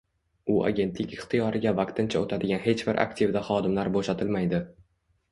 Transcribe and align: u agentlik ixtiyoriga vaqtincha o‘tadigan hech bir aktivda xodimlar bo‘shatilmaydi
u 0.51 0.53
agentlik 0.67 1.11
ixtiyoriga 1.17 1.73
vaqtincha 1.79 2.21
o‘tadigan 2.23 2.63
hech 2.63 2.81
bir 2.87 2.99
aktivda 3.03 3.43
xodimlar 3.51 3.91
bo‘shatilmaydi 3.99 4.63